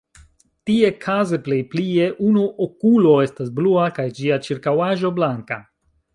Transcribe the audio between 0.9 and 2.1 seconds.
kaze plej plie